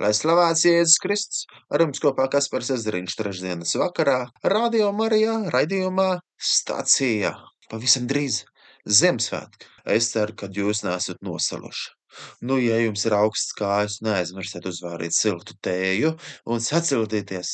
Lai 0.00 0.14
slavēts 0.16 0.62
Jēzus 0.64 0.96
Kristus, 1.02 1.40
ar 1.68 1.82
jums 1.84 2.00
kopā 2.00 2.24
Kaspars 2.32 2.70
Ezeriņš 2.72 3.16
trešdienas 3.18 3.74
vakarā, 3.82 4.30
Radio 4.54 4.88
Marijā, 4.96 5.34
raidījumā 5.52 6.08
Stācijā. 6.40 7.34
Pavisam 7.68 8.08
drīz 8.08 8.40
Ziemassvētki. 8.88 9.68
Es 9.96 10.08
ceru, 10.14 10.38
ka 10.40 10.48
jūs 10.56 10.86
nesat 10.88 11.20
nosaluši. 11.20 11.99
Nu, 12.40 12.58
ja 12.60 12.78
jums 12.82 13.04
ir 13.08 13.14
augsts 13.16 13.54
kājas, 13.58 14.00
neaizmirstiet 14.06 14.66
uzvārīt 14.70 15.16
siltu 15.16 15.56
tēju 15.66 16.14
un 16.50 16.64
sacildīties. 16.64 17.52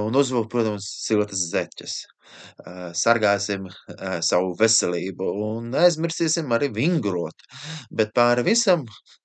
Un 0.00 0.18
uzvilkt, 0.20 0.50
protams, 0.52 0.88
siltas 1.06 1.46
zeķes. 1.52 2.02
Eh, 2.66 2.90
sargāsim 3.00 3.66
eh, 3.70 4.18
savu 4.28 4.54
veselību 4.60 5.28
un 5.46 5.70
neaizmirsīsim 5.74 6.52
arī 6.56 6.70
vingrot. 6.78 7.46
Bet 8.00 8.14
pāri 8.18 8.46
visam 8.50 8.84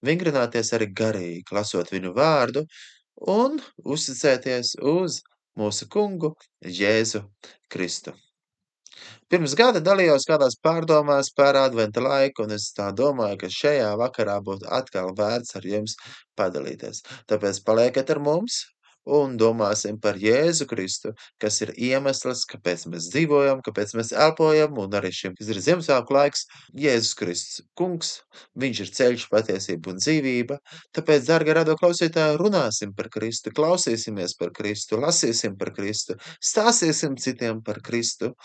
vingrināties 0.10 0.74
arī 0.78 0.90
garīgi, 1.02 1.58
lasot 1.58 1.94
viņu 1.96 2.14
vārdu 2.18 2.66
un 3.36 3.60
uzticēties 3.96 4.76
uz 4.96 5.22
mūsu 5.58 5.90
kungu 5.96 6.36
Jēzu 6.82 7.26
Kristu. 7.72 8.14
Pirms 9.32 9.54
gada 9.60 9.80
dalījos 9.88 10.28
kādās 10.30 10.58
pārdomās 10.68 11.32
par 11.38 11.60
adventa 11.60 12.04
laiku, 12.04 12.46
un 12.48 12.58
es 12.58 12.68
tā 12.78 12.90
domāju, 13.02 13.38
ka 13.44 13.52
šajā 13.58 13.94
vakarā 14.02 14.38
būtu 14.50 14.68
atkal 14.80 15.14
vērts 15.22 15.56
ar 15.60 15.68
jums 15.74 15.96
padalīties. 16.42 17.04
Tāpēc 17.32 17.62
palieciet 17.70 18.12
ar 18.16 18.24
mums 18.28 18.62
un 19.06 19.38
domāsim 19.40 19.98
par 20.02 20.18
Jēzu 20.22 20.68
Kristu, 20.70 21.14
kas 21.42 21.62
ir 21.66 21.74
iemesls, 21.78 22.44
kāpēc 22.50 22.86
mēs 22.92 23.10
dzīvojam, 23.14 23.62
kāpēc 23.66 23.96
mēs 23.98 24.12
elpojam, 24.14 24.78
un 24.82 24.98
arī 24.98 25.12
šim, 25.16 25.36
kas 25.38 25.50
ir 25.50 25.62
Ziemassvētku 25.66 26.16
laiks, 26.16 26.46
Jēzus 26.78 27.16
Kristus 27.18 27.62
kungs, 27.78 28.14
viņš 28.62 28.84
ir 28.86 28.92
ceļš, 29.00 29.28
patiesība 29.32 29.94
un 29.94 30.02
dzīvība. 30.02 30.60
Tāpēc, 30.98 31.26
dārgie 31.30 31.56
rado 31.58 31.78
klausītāji, 31.80 32.38
runāsim 32.42 32.94
par 32.98 33.10
Kristu, 33.14 33.54
klausīsimies 33.58 34.38
par 34.40 34.54
Kristu, 34.56 35.00
lasīsim 35.02 35.58
par 35.58 35.74
Kristu, 35.76 36.18
stāstīsim 36.38 37.18
citiem 37.18 37.64
par 37.66 37.82
Kristu, 37.82 38.36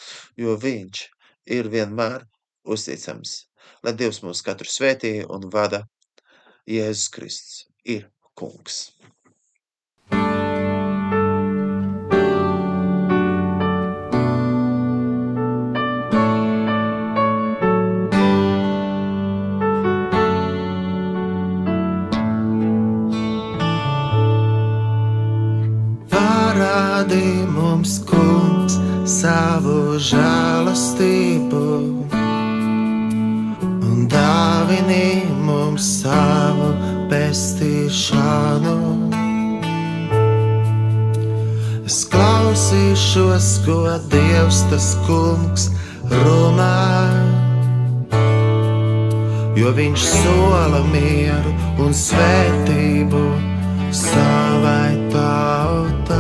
jo 0.41 0.57
viņš 0.61 1.05
ir 1.57 1.71
vienmēr 1.71 2.25
uzticams. 2.67 3.45
Lai 3.85 3.95
Dievs 3.99 4.23
mūs 4.25 4.43
katru 4.47 4.71
svētī 4.71 5.21
un 5.27 5.49
vada 5.53 5.85
Jēzus 6.67 7.11
Kristus 7.15 7.65
ir 7.85 8.09
kungs. 8.35 8.96
Mums, 27.55 27.99
kungs, 28.09 28.79
savu 29.07 29.99
žēlastību 30.03 31.63
un 33.87 34.09
dāvini 34.11 35.29
mums 35.47 35.87
savu 36.03 36.73
pestīšanu. 37.11 38.77
Es 41.87 42.03
klausīšos, 42.11 43.51
ko 43.67 43.81
Dievs 44.11 44.65
tas 44.73 44.97
kungs 45.07 45.71
runā, 46.11 47.13
jo 49.55 49.71
viņš 49.79 50.09
sola 50.11 50.83
mieru 50.91 51.55
un 51.87 51.95
svētību 51.95 53.25
savai 53.95 54.97
tautai. 55.13 56.16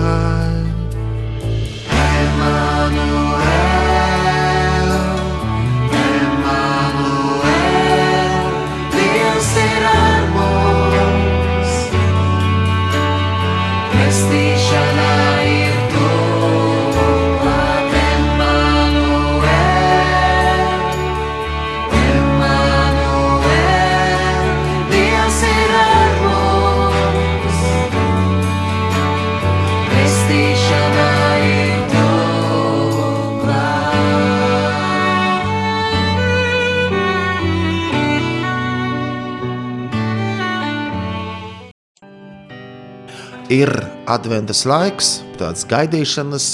Ir 43.56 43.70
adventas 44.10 44.64
laiks, 44.68 45.20
tāds 45.40 45.64
gaidīšanas 45.68 46.46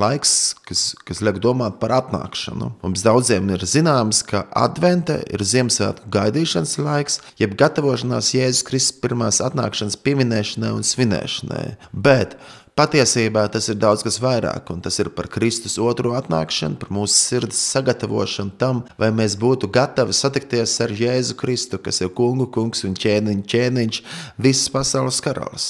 laiks, 0.00 0.34
kas, 0.68 0.82
kas 1.06 1.20
liek 1.24 1.40
domāt 1.42 1.80
par 1.82 1.92
atnākšanu. 1.98 2.70
Mums 2.84 3.04
daudziem 3.04 3.50
ir 3.52 3.64
zināms, 3.68 4.22
ka 4.26 4.44
adventa 4.56 5.18
ir 5.28 5.44
Ziemassvētku 5.44 6.08
gaidīšanas 6.14 6.76
laiks, 6.80 7.18
jeb 7.40 7.56
gatavošanās 7.60 8.32
Jēzus 8.36 8.64
Kristus 8.68 9.00
pirmās 9.02 9.42
atnākšanas 9.44 9.98
pieminēšanai 10.06 10.72
un 10.78 10.86
svinēšanai. 10.86 11.66
Bet 11.92 12.38
Patiesībā 12.80 13.42
tas 13.52 13.66
ir 13.68 13.76
daudz 13.76 14.00
kas 14.06 14.16
vairāk, 14.22 14.70
un 14.72 14.78
tas 14.80 14.96
ir 15.02 15.10
par 15.12 15.26
Kristus 15.28 15.74
otro 15.82 16.14
atnākšanu, 16.16 16.78
par 16.80 16.92
mūsu 16.96 17.12
sirds 17.12 17.58
sagatavošanu 17.74 18.54
tam, 18.62 18.84
vai 18.96 19.10
mēs 19.12 19.34
būtu 19.40 19.68
gatavi 19.74 20.14
satikties 20.16 20.78
ar 20.80 20.94
Jēzu 20.96 21.36
Kristu, 21.36 21.80
kas 21.82 22.00
ir 22.00 22.14
kungu 22.16 22.46
kungs 22.54 22.86
un 22.88 22.94
ķēniņš, 22.96 23.44
ķēniņš, 23.52 24.00
visas 24.40 24.72
pasaules 24.72 25.20
karalis. 25.20 25.68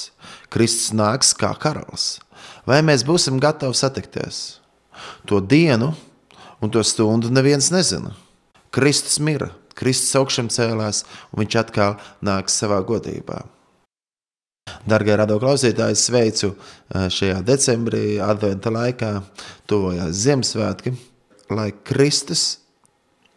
Kristus 0.50 0.90
nāks 0.96 1.32
kā 1.38 1.52
karalis. 1.58 2.18
Vai 2.66 2.80
mēs 2.86 3.04
būsim 3.06 3.38
gatavi 3.42 3.76
satikties? 3.76 4.60
To 5.30 5.40
dienu 5.40 5.92
un 6.60 6.72
to 6.72 6.82
stundu 6.84 7.30
neviens 7.32 7.70
nezina. 7.72 8.12
Kristus 8.74 9.18
mira, 9.22 9.50
Kristus 9.74 10.12
augšām 10.18 10.50
cēlās, 10.52 11.04
un 11.32 11.42
viņš 11.42 11.56
atkal 11.62 11.96
nāks 12.22 12.58
savā 12.60 12.82
godībā. 12.86 13.40
Darbie 14.86 15.16
radio 15.18 15.38
klausītāji, 15.42 15.98
sveicu 15.98 16.52
eh, 16.52 17.08
šajā 17.10 17.40
decembrī, 17.46 18.04
adventa 18.22 18.70
laikā, 18.72 19.10
tuvojās 19.70 20.22
Ziemassvētki, 20.24 20.94
lai 21.56 21.70
Kristus 21.86 22.60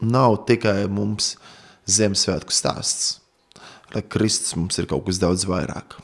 nav 0.03 0.43
tikai 0.47 0.83
mums 0.91 1.33
Ziemassvētku 1.89 2.53
stāsts, 2.53 3.17
lai 3.95 4.05
Kristus 4.05 4.55
mums 4.59 4.77
ir 4.79 4.89
kaut 4.91 5.07
kas 5.07 5.19
daudz 5.23 5.47
vairāk. 5.49 5.97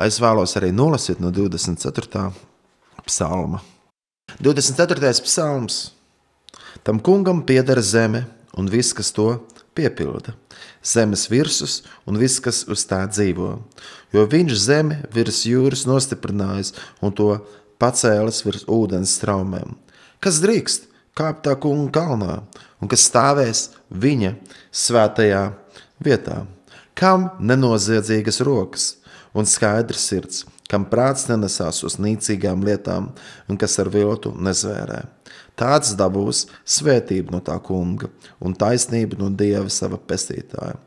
Es 0.00 0.20
vēlos 0.22 0.56
arī 0.56 0.70
nolasīt 0.72 1.20
no 1.20 1.32
24. 1.34 2.30
psalma. 3.06 3.62
24. 4.40 5.14
psalms. 5.26 5.90
Tam 6.86 7.00
kungam 7.02 7.42
pieder 7.44 7.82
zeme 7.82 8.24
un 8.56 8.70
viss, 8.70 8.94
kas 8.96 9.12
to 9.12 9.34
piepilda 9.74 10.34
zemes 10.82 11.28
virsmas 11.30 11.82
un 12.06 12.18
viss, 12.18 12.40
kas 12.40 12.64
uz 12.68 12.84
tā 12.88 13.00
dzīvo. 13.08 13.58
Jo 14.12 14.26
viņš 14.26 14.56
zemi 14.58 14.98
virs 15.12 15.44
jūras 15.48 15.86
nostiprinājis 15.88 16.74
un 17.04 17.12
to 17.12 17.32
pacēlis 17.80 18.44
virs 18.44 18.66
ūdens 18.68 19.16
straumēm. 19.18 19.76
Kas 20.20 20.40
drīkst 20.42 20.88
kāpt 21.16 21.44
tā 21.46 21.56
kunga 21.60 21.92
kalnā 22.00 22.40
un 22.80 22.90
kas 22.90 23.06
stāvēs 23.08 23.68
viņa 23.90 24.34
svētajā 24.72 25.44
vietā? 26.04 26.44
Kam 26.94 27.30
nenoziedzīgas 27.40 28.40
rokas 28.44 28.94
un 29.34 29.46
skaidrs 29.46 30.06
sirds, 30.10 30.44
kam 30.70 30.86
prāts 30.90 31.26
nenesās 31.30 31.82
uz 31.86 31.98
nīcīgām 32.02 32.64
lietām 32.66 33.10
un 33.48 33.60
kas 33.60 33.78
ar 33.82 33.90
viltu 33.92 34.32
nezvērē? 34.36 35.02
Tāds 35.60 35.92
dabūs 35.98 36.46
svētību 36.64 37.34
no 37.34 37.42
tā 37.44 37.58
kunga 37.62 38.08
un 38.40 38.56
taisnību 38.56 39.18
no 39.20 39.28
dieva 39.30 39.68
sava 39.68 39.98
pestītāja. 40.00 40.78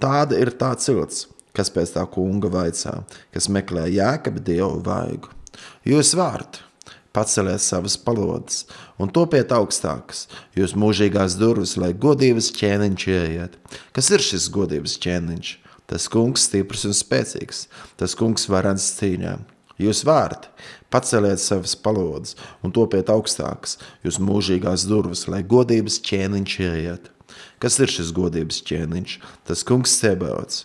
Tāda 0.00 0.38
ir 0.38 0.52
tā 0.60 0.70
cilts, 0.78 1.26
kas 1.56 1.72
pēc 1.74 1.96
tā 1.96 2.04
kunga 2.14 2.50
vaicā, 2.52 3.00
kas 3.34 3.50
meklē 3.52 3.88
jēkabi 3.90 4.42
dievu 4.46 4.80
vaigu. 4.86 5.32
Jūs 5.84 6.14
vārti, 6.16 6.62
paceliet 7.12 7.62
savas 7.64 7.96
palodas 7.98 8.64
un 9.02 9.10
topiet 9.10 9.50
augstākas, 9.56 10.28
jūs 10.56 10.76
mūžīgās 10.78 11.36
durvis, 11.40 11.74
lai 11.80 11.90
godības 11.92 12.52
ķēniņš 12.56 13.08
ieiet. 13.10 13.58
Kas 13.96 14.12
ir 14.14 14.24
šis 14.24 14.46
godības 14.54 14.96
ķēniņš? 15.02 15.56
Tas 15.90 16.06
kungs 16.10 16.46
stiprs 16.46 16.84
un 16.86 16.94
spēcīgs, 16.94 17.64
tas 17.98 18.14
kungs 18.18 18.46
varants 18.50 18.92
cīņā. 19.00 19.38
Jūs 19.80 20.04
vārti, 20.06 20.50
Paceliet 20.90 21.38
savas 21.40 21.76
palodas 21.78 22.34
un 22.66 22.72
topiet 22.74 23.10
augstākas, 23.12 23.76
jūs 24.02 24.18
mūžīgās 24.22 24.84
durvis, 24.90 25.28
lai 25.30 25.44
godības 25.46 26.00
ķēniņš 26.06 26.56
ieiet. 26.66 27.10
Kas 27.62 27.78
ir 27.78 27.92
šis 27.92 28.10
godības 28.16 28.58
ķēniņš? 28.66 29.16
Tas 29.46 29.62
kungs 29.66 29.94
Sebeots. 30.00 30.64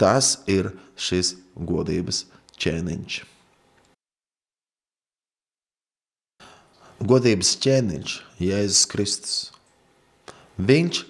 Tas 0.00 0.38
ir 0.48 0.70
šis 0.96 1.34
godības 1.56 2.24
ķēniņš. 2.56 3.18
Godības 7.06 7.52
ķēniņš, 7.60 8.16
Jēzus 8.40 8.88
Kristus. 8.88 9.36
Viņš 10.56 11.04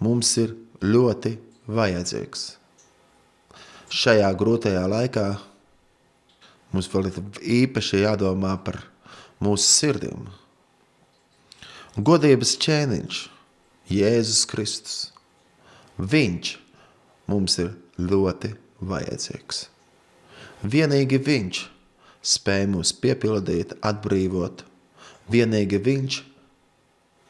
mums 0.00 0.32
ir 0.40 0.56
ļoti 0.80 1.36
vajadzīgs. 1.68 2.61
Šajā 3.92 4.30
grūtajā 4.40 4.86
laikā 4.88 5.26
mums 6.72 6.86
vēl 6.88 7.10
ir 7.10 7.18
īpaši 7.60 7.98
jādomā 8.06 8.54
par 8.64 8.78
mūsu 9.44 9.66
sirdīm. 9.68 10.30
Godības 12.00 12.54
ķēniņš, 12.64 13.18
Jēzus 13.92 14.46
Kristus. 14.48 14.96
Viņš 16.00 16.54
mums 17.28 17.58
ir 17.60 17.74
ļoti 18.00 18.54
vajadzīgs. 18.80 19.66
Vienīgi 20.64 21.20
Viņš 21.28 21.60
spēj 22.32 22.64
mūs 22.72 22.94
piepildīt, 22.96 23.76
atbrīvot. 23.84 24.64
Vienīgi 25.28 25.82
Viņš 25.84 26.20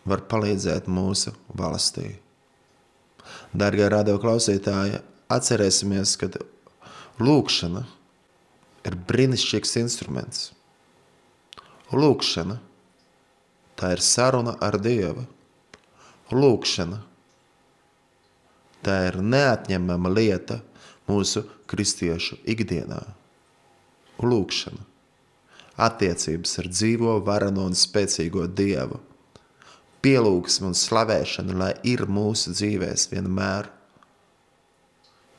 var 0.07 0.23
palīdzēt 0.31 0.87
mūsu 0.87 1.35
valstī. 1.59 2.21
Darbie 3.51 3.91
radio 3.91 4.15
klausītāji, 4.23 5.03
atcerēsimies, 5.33 6.15
ka 6.23 6.31
lūkšana 7.23 7.85
ir 8.89 8.99
brīnišķīgs 9.09 9.79
instruments. 9.83 10.51
Lūkšana 11.93 12.59
tā 13.79 13.95
ir 13.97 14.03
saruna 14.05 14.57
ar 14.63 14.79
Dievu. 14.83 15.25
Lūkšana 16.33 17.03
tā 18.83 18.99
ir 19.11 19.19
neatņemama 19.23 20.13
lieta 20.13 20.61
mūsu 21.09 21.45
kristiešu 21.71 22.41
ikdienā. 22.49 23.01
Lūkšana, 24.23 24.85
attiecības 25.83 26.59
ar 26.63 26.69
dzīvo, 26.71 27.17
varano 27.27 27.67
un 27.69 27.77
spēcīgo 27.79 28.47
Dievu, 28.47 29.01
pielūgsme 30.03 30.71
un 30.71 30.79
slavēšana, 30.79 31.59
lai 31.59 31.73
ir 31.89 32.05
mūsu 32.07 32.55
dzīvēs 32.55 33.09
vienmēr. 33.13 33.71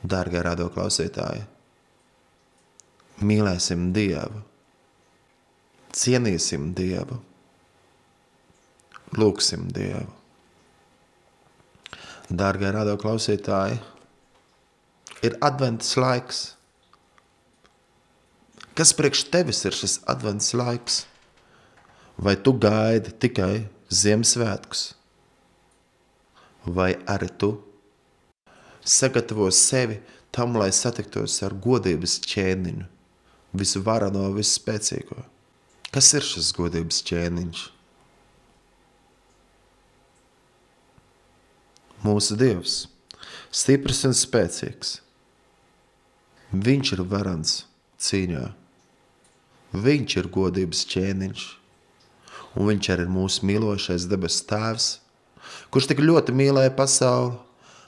Dārgie 0.04 0.42
radio 0.44 0.68
klausītāji, 0.74 1.46
mīlēsim 3.22 3.92
Dievu, 3.94 4.42
cienīsim 5.94 6.72
Dievu, 6.78 7.20
lūksim 9.20 9.68
Dievu. 9.74 10.10
Dārgie 12.34 12.72
radio 12.74 12.96
klausītāji, 12.98 13.78
ir 15.22 15.38
advents 15.44 15.92
laiks. 16.00 16.44
Kas 18.74 18.94
priekš 18.98 19.28
tevis 19.30 19.62
ir 19.68 19.76
šis 19.78 20.00
advents 20.10 20.50
laiks? 20.58 21.04
Vai 22.18 22.34
tu 22.42 22.56
gaidi 22.58 23.14
tikai 23.22 23.68
Ziemassvētkus? 23.94 24.82
Vai 26.66 26.94
arī 27.10 27.30
tu 27.38 27.52
sagatavo 28.84 29.50
sevi 29.52 30.00
tam, 30.32 30.56
lai 30.58 30.72
satiktos 30.74 31.38
ar 31.46 31.54
godības 31.54 32.18
ķēniņu, 32.26 32.86
visu 33.54 33.84
varano, 33.86 34.26
visu 34.36 34.58
spēcīgo? 34.60 35.22
Kas 35.94 36.10
ir 36.18 36.26
šis 36.26 36.52
godības 36.58 37.04
ķēniņš? 37.10 37.64
Mūsu 42.04 42.36
Dievs, 42.36 42.82
stiprs 43.54 44.04
un 44.10 44.18
spēcīgs, 44.18 44.98
Viņš 46.54 46.92
ir 46.94 47.00
varans 47.10 47.64
cīņā. 47.98 48.44
Viņš 49.74 50.16
ir 50.20 50.28
godības 50.30 50.84
ķēniņš, 50.92 51.46
un 52.54 52.68
viņš 52.70 52.90
arī 52.94 53.08
ir 53.08 53.10
mūsu 53.10 53.48
mīlošais 53.50 54.06
debes 54.06 54.38
tēvs, 54.46 54.90
kurš 55.74 55.88
tik 55.90 56.04
ļoti 56.06 56.36
mīlēja 56.38 56.76
pasauli, 56.78 57.34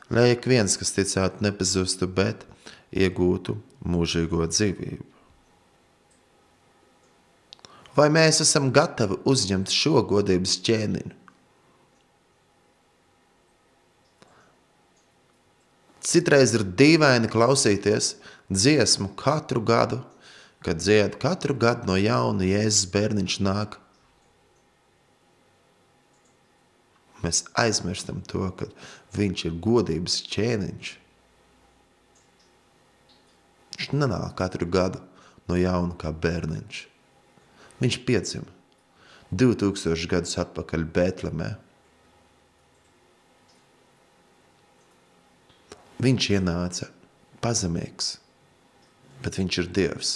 lai 0.10 0.32
ik 0.34 0.50
viens, 0.50 0.80
kas 0.82 0.96
ticētu, 0.98 1.46
nepazustu, 1.46 2.10
bet 2.10 2.42
iegūtu 2.90 3.60
mūžīgo 3.86 4.50
dzīvību. 4.50 5.06
Vai 7.96 8.10
mēs 8.12 8.42
esam 8.44 8.74
gatavi 8.76 9.22
uzņemt 9.24 9.72
šo 9.72 10.02
godības 10.10 10.58
ķēniņu? 10.68 11.14
Citreiz 16.06 16.52
ir 16.54 16.62
dīvaini 16.78 17.30
klausīties 17.32 18.12
dziesmu 18.52 19.10
katru 19.18 19.64
gadu, 19.66 20.04
kad 20.62 20.78
dzied 20.78 21.18
katru 21.22 21.56
gadu 21.58 21.90
no 21.90 21.96
jauna 21.98 22.46
Jēzus 22.46 22.92
bērniņš 22.94 23.38
nāk. 23.48 23.80
Mēs 27.24 27.42
aizmirstam 27.58 28.20
to, 28.30 28.44
ka 28.54 28.70
viņš 29.18 29.48
ir 29.50 29.58
godības 29.66 30.20
ķēniņš. 30.36 30.92
Viņš 33.76 33.94
nenāk 33.96 34.36
katru 34.38 34.68
gadu 34.70 35.02
no 35.50 35.58
jauna 35.58 35.98
kā 35.98 36.14
bērniņš. 36.14 36.84
Viņš 37.82 37.98
piedzima 38.08 38.52
2000 39.36 40.08
gadus 40.12 40.38
atpakaļ 40.42 40.86
Bētlemē. 40.96 41.50
Viņš 46.06 46.30
ienāca 46.36 46.90
pazemīgs, 47.44 48.16
bet 49.24 49.40
viņš 49.40 49.60
ir 49.64 49.70
Dievs. 49.76 50.16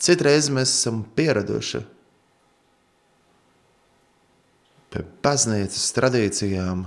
Citreiz 0.00 0.48
mēs 0.48 0.72
esam 0.72 1.02
pieraduši 1.16 1.82
pie 4.90 5.02
baznīcas 5.22 5.90
tradīcijām, 5.94 6.86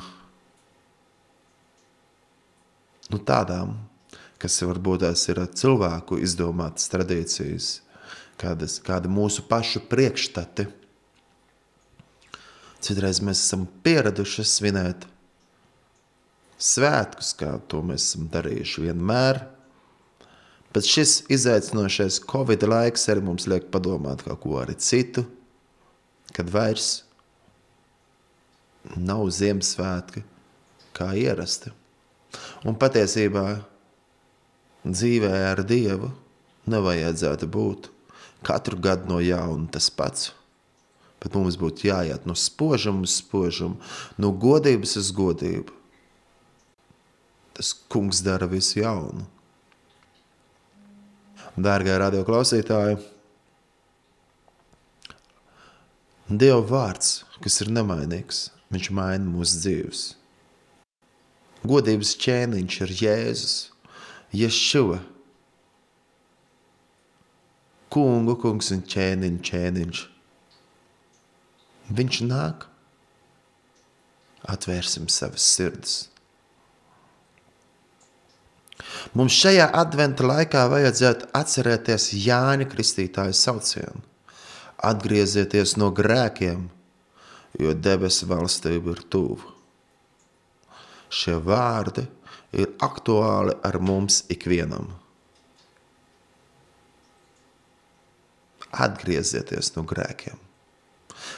nu 3.13 3.19
tādām, 3.29 3.77
kas 4.41 4.57
varbūt 4.65 5.05
tās 5.05 5.27
ir 5.31 5.39
cilvēku 5.61 6.17
izdomātas 6.25 6.89
tradīcijas, 6.91 7.82
kādas, 8.41 8.79
kāda 8.83 9.11
mūsu 9.11 9.45
pašu 9.49 9.83
priekšstati. 9.89 10.67
Citreiz 12.83 13.21
mēs 13.23 13.45
esam 13.45 13.65
pieraduši 13.85 14.43
svinēt 14.47 15.07
svētkus, 16.59 17.31
kā 17.39 17.55
to 17.71 17.81
mēs 17.85 18.09
esam 18.09 18.27
darījuši 18.33 18.87
vienmēr. 18.87 19.39
Bet 20.73 20.87
šis 20.89 21.21
izaicinošais 21.31 22.19
Covid 22.29 22.65
laiks 22.65 23.05
arī 23.13 23.23
mums 23.23 23.45
liek 23.47 23.69
padomāt 23.71 24.25
kaut 24.25 24.41
ko 24.43 24.57
arī 24.63 24.75
citu, 24.81 25.25
kad 26.33 26.49
vairs 26.49 27.03
nav 28.97 29.27
Ziemassvētki 29.31 30.23
kā 30.97 31.11
ierasti. 31.19 31.71
Un 32.65 32.75
patiesībā 32.79 33.45
dzīvē 34.83 35.33
ar 35.51 35.61
Dievu 35.67 36.09
nevajadzētu 36.73 37.49
būt 37.53 37.89
katru 38.45 38.79
gadu 38.79 39.09
no 39.09 39.19
jauna 39.23 39.69
tas 39.71 39.89
pats. 39.89 40.31
Bet 41.23 41.37
mums 41.39 41.55
būtu 41.59 41.87
jāiet 41.87 42.27
no 42.27 42.35
spožuma 42.35 43.07
uz 43.07 43.15
spožumu, 43.21 43.79
no 44.19 44.33
godības 44.35 44.97
uz 44.99 45.13
godību 45.15 45.79
tas 47.53 47.73
kungs 47.89 48.23
dara 48.25 48.47
visu 48.49 48.81
jaunu. 48.81 49.27
Dārgā 51.53 51.99
radio 52.01 52.23
klausītāji, 52.25 52.97
Dieva 56.33 56.63
vārds, 56.65 57.25
kas 57.43 57.59
ir 57.61 57.69
nemainīgs, 57.75 58.47
viņš 58.73 58.87
maina 58.95 59.27
mūsu 59.27 59.59
dzīves. 59.59 60.03
Godības 61.67 62.13
ķēniņš 62.23 62.77
ir 62.85 62.93
Jēzus, 63.03 63.57
Ješuva, 64.33 65.01
kungu 67.93 68.35
kungs 68.41 68.71
un 68.73 68.81
ķēniņ, 68.89 69.35
ķēniņš. 69.49 70.01
Viņš 71.93 72.19
nāk, 72.25 72.65
atvērsim 74.49 75.09
savas 75.11 75.45
sirdis. 75.55 75.95
Mums 79.13 79.35
šajā 79.37 79.67
adventa 79.77 80.25
laikā 80.25 80.63
vajadzētu 80.71 81.29
atcerēties 81.37 82.09
Jāņa 82.23 82.67
Kristītāja 82.71 83.35
saucienu. 83.37 84.01
Atgriezieties 84.83 85.77
no 85.79 85.91
grēkiem, 85.95 86.65
jo 87.61 87.75
debesu 87.77 88.27
valstība 88.27 88.95
ir 88.95 89.03
tuvu. 89.13 89.53
Šie 91.13 91.37
vārdi 91.37 92.07
ir 92.57 92.73
aktuāli 92.83 93.53
ar 93.63 93.79
mums 93.79 94.23
ikvienam. 94.33 94.89
Atgriezieties 98.73 99.73
no 99.75 99.85
grēkiem. 99.87 100.39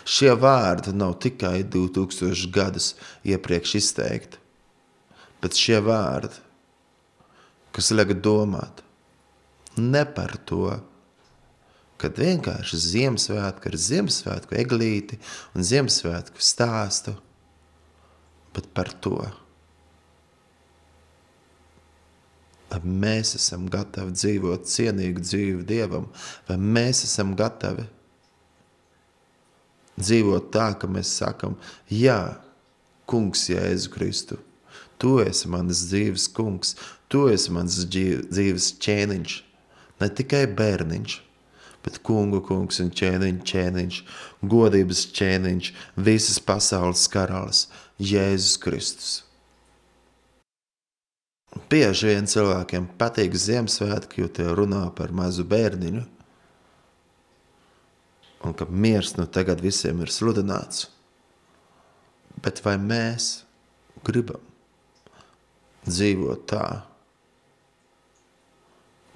Šie 0.06 0.32
vārdi 0.40 0.94
nav 0.96 1.18
tikai 1.22 1.60
2000 1.68 2.50
gadus 2.54 2.94
iepriekš 3.28 3.76
izteikti, 3.82 4.40
bet 5.44 5.58
šie 5.60 5.82
vārdi 5.84 6.46
kas 7.76 7.92
liek 7.92 8.14
domāt 8.24 8.84
ne 9.76 10.06
par 10.08 10.38
to, 10.48 10.78
kad 12.00 12.20
vienkārši 12.20 12.80
Ziemassvētku 12.80 13.72
ar 13.72 13.78
Ziemassvētku 13.86 14.56
eglīti 14.62 15.20
un 15.56 15.66
Ziemassvētku 15.68 16.44
stāstu, 16.44 17.16
bet 18.56 18.70
par 18.78 18.94
to, 19.04 19.20
vai 22.76 22.96
mēs 23.04 23.36
esam 23.40 23.70
gatavi 23.72 24.16
dzīvot 24.16 24.68
cienīgu 24.68 25.24
dzīvi 25.24 25.68
Dievam, 25.68 26.10
vai 26.48 26.58
mēs 26.60 27.06
esam 27.08 27.36
gatavi 27.40 27.86
dzīvot 29.96 30.52
tā, 30.52 30.74
ka 30.80 30.90
mēs 30.92 31.14
sakam, 31.22 31.56
jā, 31.88 32.36
kungs 33.08 33.48
Jēzu 33.50 33.92
Kristu, 33.94 34.40
tu 35.00 35.20
esi 35.24 35.50
manas 35.52 35.86
dzīves 35.88 36.28
kungs, 36.36 36.76
tu 37.08 37.28
esi 37.32 37.54
mans 37.56 37.78
dzīves 37.88 38.74
ķēniņš, 38.84 39.38
ne 40.02 40.10
tikai 40.20 40.44
bērniņš, 40.58 41.20
bet 41.86 42.02
kungu 42.04 42.42
kungs 42.44 42.82
un 42.84 42.92
ķēniņš, 42.92 43.46
ķēniņš, 43.52 44.02
godības 44.52 45.06
ķēniņš, 45.16 45.72
visas 46.10 46.42
pasaules 46.44 47.08
karalis, 47.14 47.68
Jēzus 48.02 48.58
Kristus. 48.60 49.14
Bieži 51.56 52.12
vien 52.12 52.28
cilvēkiem 52.30 52.88
patīk 53.00 53.36
Ziemassvētki, 53.40 54.22
jo 54.22 54.28
tie 54.30 54.46
runā 54.58 54.84
par 54.96 55.14
mazu 55.16 55.46
bērniņu, 55.50 56.04
un 58.46 58.54
ka 58.54 58.68
miers 58.70 59.16
nu 59.18 59.26
tagad 59.26 59.64
visiem 59.64 60.04
ir 60.06 60.12
sludināts. 60.14 60.90
Bet 62.44 62.62
vai 62.66 62.76
mēs 62.78 63.46
gribam 64.06 64.44
dzīvot 65.88 66.46
tā, 66.52 66.68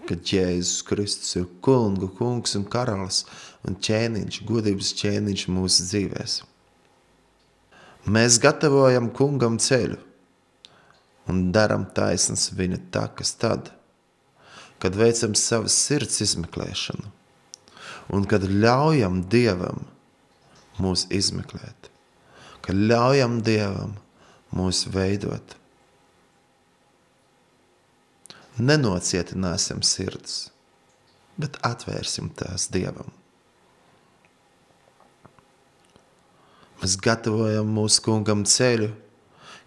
ka 0.09 0.17
Jēzus 0.17 0.81
Kristus 0.87 1.35
ir 1.37 1.45
kungu, 1.61 2.09
kungs 2.17 2.55
un 2.57 2.65
karalis 2.65 3.25
un 3.67 3.77
ķēniņš, 3.77 4.41
godības 4.49 4.93
ķēniņš 5.03 5.47
mūsu 5.53 5.85
dzīvēs? 5.91 6.39
Mēs 8.09 8.39
gatavojam 8.41 9.11
kungam 9.13 9.59
ceļu 9.61 9.99
un 11.29 11.49
daram 11.53 11.85
taisnas 11.95 12.49
viņa 12.57 12.81
takas 12.93 13.35
tad, 13.39 13.71
kad 14.79 14.95
veicam 14.97 15.35
savas 15.37 15.75
sirds 15.77 16.21
izmeklēšanu 16.25 17.15
un 18.15 18.25
kad 18.25 18.45
ļaujam 18.49 19.21
Dievam 19.29 19.83
mūs 20.81 21.05
izmeklēt, 21.13 21.89
kad 22.65 22.77
ļaujam 22.77 23.39
Dievam 23.45 23.97
mūs 24.55 24.85
veidot. 24.89 25.55
Nenocietināsim 28.59 29.83
sirdis, 29.85 30.49
bet 31.39 31.59
atvērsim 31.63 32.31
tās 32.35 32.67
Dievam. 32.73 33.13
Mēs 36.79 36.95
gatavojam 37.03 37.69
mūsu 37.75 38.01
kungam 38.03 38.45
ceļu, 38.47 38.89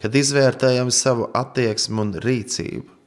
kad 0.03 0.19
izvērtējam 0.19 0.91
savu 0.93 1.31
attieksmi 1.39 2.03
un 2.03 2.13
rīcību, 2.25 2.99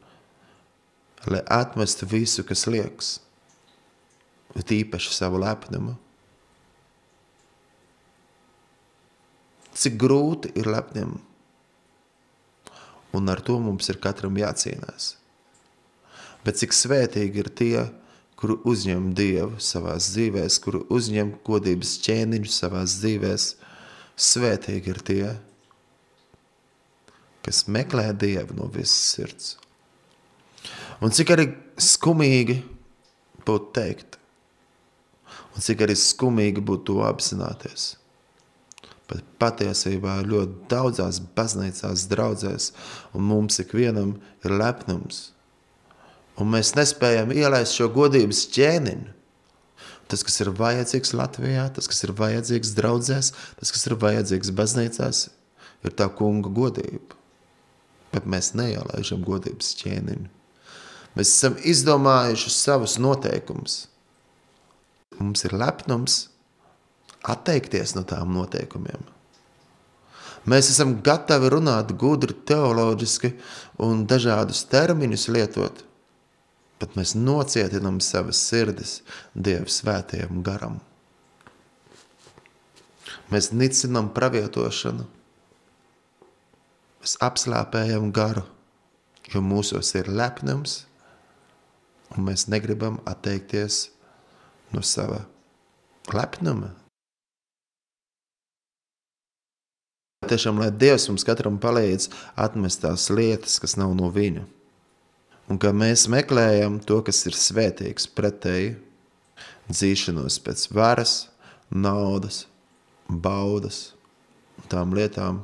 lai 1.34 1.44
atmestu 1.52 2.08
visu, 2.10 2.46
kas 2.48 2.66
liekas 2.70 3.16
bet 4.56 4.72
īpaši 4.72 5.12
savu 5.14 5.42
lepnumu. 5.44 5.98
Cik 9.76 9.98
grūti 10.00 10.54
ir 10.56 10.70
lepniem, 10.72 11.18
un 13.16 13.32
ar 13.32 13.42
to 13.44 13.58
mums 13.60 13.92
ir 13.92 14.00
katram 14.04 14.40
jācīnās. 14.40 15.16
Bet 16.48 16.62
cik 16.62 16.76
svētīgi 16.76 17.42
ir 17.44 17.50
tie, 17.60 17.84
kuri 18.40 18.56
uzņem 18.68 19.10
Dievu 19.18 19.60
savās 19.64 20.08
dzīvēs, 20.14 20.60
kuri 20.64 20.84
uzņem 20.94 21.34
godības 21.44 21.98
ķēniņu 22.06 22.52
savās 22.52 22.96
dzīvēs, 23.02 23.50
svētīgi 24.16 24.94
ir 24.94 25.02
tie, 25.10 25.28
kas 27.46 27.66
meklē 27.72 28.10
Dievu 28.18 28.58
no 28.58 28.70
visas 28.74 28.98
sirds. 29.14 29.56
Un 31.04 31.14
cik 31.14 31.36
arī 31.36 31.50
skumīgi 31.82 32.62
būtu 33.46 33.74
teikt, 33.76 34.16
Un 35.56 35.64
cik 35.64 35.86
arī 35.86 35.96
skumīgi 35.96 36.64
būtu 36.68 36.92
to 36.92 37.06
apzināties. 37.08 37.94
Bet 39.08 39.24
patiesībā 39.40 40.18
ļoti 40.28 40.68
daudzās 40.72 41.22
baznīcās, 41.38 42.08
draudzēs, 42.12 42.72
un 43.16 43.28
mums 43.30 43.62
ikvienam 43.64 44.16
ir 44.44 44.56
lepnums. 44.60 45.30
Un 46.36 46.50
mēs 46.52 46.74
nespējam 46.76 47.32
ielaist 47.32 47.78
šo 47.78 47.88
godības 47.96 48.44
ķēniņu. 48.56 49.14
Tas, 50.12 50.22
kas 50.26 50.36
ir 50.44 50.52
vajadzīgs 50.54 51.16
Latvijā, 51.18 51.64
tas, 51.74 51.88
kas 51.90 52.04
ir 52.06 52.12
vajadzīgs 52.18 52.76
draudzēs, 52.78 53.32
tas, 53.58 53.72
kas 53.74 53.88
ir 53.88 53.96
vajadzīgs 54.02 54.52
baznīcās, 54.54 55.22
ir 55.88 55.96
tā 55.98 56.10
kunga 56.14 56.52
godība. 56.54 57.18
Bet 58.16 58.30
mēs 58.30 58.54
neielaižam 58.56 59.26
godības 59.28 59.74
ķēniņu. 59.82 60.32
Mēs 61.16 61.32
esam 61.32 61.60
izdomājuši 61.68 62.52
savus 62.52 62.96
noteikumus 63.00 63.84
Mums 65.20 65.46
ir 65.48 65.54
lepnums 65.56 66.26
atteikties 67.24 67.96
no 67.96 68.04
tām 68.08 68.34
noteikumiem. 68.36 69.04
Mēs 70.46 70.70
esam 70.74 70.98
gatavi 71.06 71.50
runāt 71.54 71.96
gudri, 71.98 72.36
teoloģiski 72.46 73.32
un 73.82 74.04
dažādus 74.10 74.66
terminus 74.70 75.26
lietot, 75.32 75.82
bet 76.82 76.94
mēs 77.00 77.16
nocietinam 77.18 78.02
savas 78.04 78.44
sirdis 78.50 79.00
Dieva 79.34 79.72
svētajam 79.72 80.44
garam. 80.46 80.78
Mēs 83.32 83.50
nicinam 83.56 84.12
pravietošanu, 84.14 85.08
apslāpējam 87.22 88.10
garu, 88.16 88.42
jo 89.30 89.42
mūsos 89.46 89.92
ir 90.00 90.10
lepnums, 90.10 90.86
un 92.16 92.26
mēs 92.30 92.48
negribam 92.50 92.98
atteikties 93.06 93.90
no 94.74 94.82
sava 94.82 95.22
lepnuma. 96.14 96.74
Tiešām, 100.26 100.58
lai 100.58 100.72
Dievs 100.74 101.06
mums 101.12 101.26
katram 101.28 101.60
palīdz 101.62 102.10
atmest 102.42 102.82
tās 102.82 103.12
lietas, 103.14 103.60
kas 103.62 103.78
nav 103.78 103.94
no 103.94 104.10
viņa. 104.14 104.48
Un 105.54 105.62
ka 105.62 105.70
mēs 105.70 106.08
meklējam 106.10 106.80
to, 106.82 107.04
kas 107.06 107.22
ir 107.30 107.38
svētīgs 107.38 108.10
pretēji, 108.18 108.72
dzīšanos 109.70 110.40
pēc 110.42 110.64
varas, 110.74 111.14
naudas, 111.70 112.48
baudas, 113.06 113.92
tām 114.72 114.96
lietām, 114.98 115.44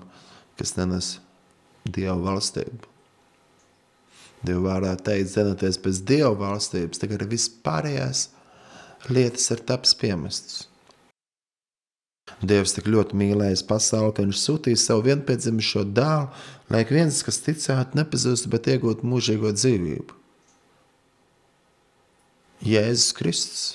kas 0.58 0.74
nenes 0.80 1.20
Dievu 1.86 2.22
valstību. 2.28 2.90
Dievu 4.46 4.66
vārdā 4.66 4.96
teikt, 4.98 5.32
zemoties 5.36 5.78
pēc 5.82 6.02
Dieva 6.10 6.34
valstības, 6.38 7.02
tagad 7.02 7.26
pārējais 7.66 8.28
lietas 9.10 9.50
ir 9.54 9.62
taps 9.66 9.94
piemestas. 9.98 10.68
Dievs 12.42 12.74
tik 12.74 12.88
ļoti 12.90 13.18
mīlējis 13.18 13.66
pasauli, 13.70 14.14
ka 14.16 14.24
viņš 14.24 14.40
sūtīja 14.42 14.80
savu 14.80 15.04
vienpiedzimušo 15.10 15.84
dēlu, 15.94 16.30
lai 16.74 16.82
ik 16.86 16.94
viens, 16.94 17.20
kas 17.26 17.42
ticētu, 17.46 17.98
nepazustu, 18.00 18.50
bet 18.50 18.70
iegūtu 18.72 19.06
mūžīgo 19.06 19.52
dzīvību. 19.58 20.18
Jēzus 22.66 23.14
Kristus, 23.18 23.66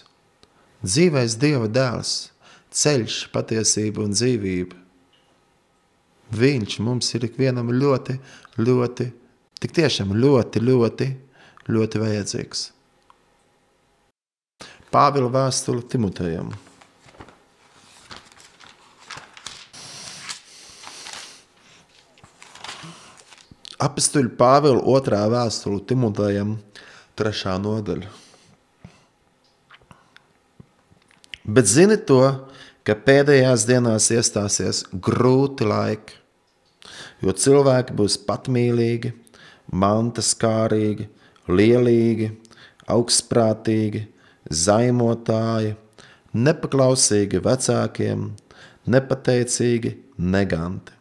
dzīvais 0.83 1.37
Dieva 1.43 1.69
dēls, 1.71 2.31
ceļš, 2.75 3.21
patiesība 3.35 4.05
un 4.07 4.15
dzīvība. 4.15 4.86
Viņš 6.35 6.81
mums 6.83 7.13
ir 7.15 7.29
ikvienam 7.29 7.71
ļoti, 7.71 8.17
ļoti, 8.59 9.07
tik 9.63 9.75
tiešām 9.77 10.15
ļoti, 10.19 10.63
ļoti, 10.65 11.11
ļoti 11.71 12.03
vajadzīgs. 12.03 12.71
Pāvila 14.91 15.31
vēstuli 15.31 15.85
Timotejam. 15.93 16.51
Apestuļu 23.87 24.33
Pāvila 24.39 24.83
otrā 24.89 25.21
vēstule 25.31 25.83
Timotejam, 25.87 26.57
trešā 27.19 27.59
nodaļa. 27.61 28.09
Bet 31.47 31.69
zini 31.71 31.99
to, 32.03 32.23
ka 32.87 32.95
pēdējās 33.07 33.67
dienās 33.67 34.11
iestāsies 34.15 34.85
grūti 35.03 35.67
laiki, 35.67 36.19
jo 37.25 37.35
cilvēki 37.35 37.97
būs 37.99 38.19
patmīlīgi, 38.29 39.11
mantaskārīgi, 39.83 41.09
lielīgi, 41.51 42.31
augstprātīgi, 42.95 44.05
zaimotāji, 44.63 45.75
nepaklausīgi 46.47 47.43
vecākiem, 47.43 48.29
nepateicīgi, 48.95 49.93
neganti, 50.23 50.95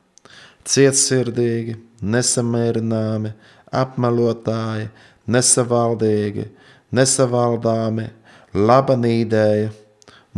cietsirdīgi, 0.65 1.77
nesamērināmi, 2.01 3.35
apmelotāji, 3.75 4.89
nesavaldīgi, 5.29 6.49
nesavaldāmi, 6.95 8.09
labanīdēji, 8.55 9.69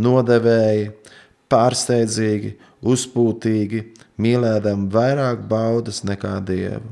nodevēji, 0.04 0.88
pārsteidzīgi, 1.52 2.54
uzpūtīgi, 2.88 3.84
mīlēdam 4.22 4.88
vairāk 4.94 5.44
baudas 5.50 6.04
nekā 6.08 6.38
dievu, 6.48 6.92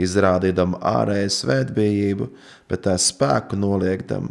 izrādīdam 0.00 0.76
ārēju 0.80 1.34
svētbijību, 1.36 2.30
bet 2.70 2.86
tā 2.86 2.96
spēku 2.98 3.58
noliekdam 3.58 4.30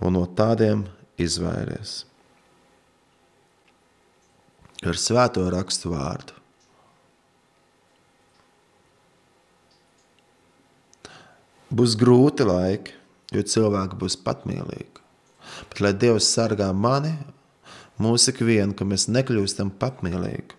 un 0.00 0.18
no 0.18 0.26
tādiem 0.26 0.84
izvairies. 1.18 2.02
Ar 4.86 4.98
svēto 4.98 5.42
rakstu 5.50 5.90
vārdu. 5.90 6.36
Būs 11.68 11.96
grūti 12.00 12.46
laiki, 12.48 12.94
jo 13.34 13.42
cilvēki 13.44 13.98
būs 14.00 14.16
patmīlīgi. 14.24 15.02
Bet 15.68 15.82
lai 15.84 15.90
Dievs 15.92 16.30
sargā 16.30 16.70
mani, 16.72 17.10
mūsu 18.02 18.32
ikvienu, 18.32 18.76
ka 18.78 18.86
mēs 18.88 19.08
nekļūstam 19.10 19.72
patmīlīgi, 19.80 20.56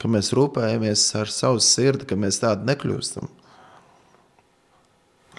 ka 0.00 0.08
mēs 0.08 0.32
rūpējamies 0.36 1.04
ar 1.20 1.32
savu 1.32 1.60
sirdi, 1.64 2.08
ka 2.08 2.18
mēs 2.18 2.40
tādi 2.42 2.68
nekļūstam. 2.70 3.28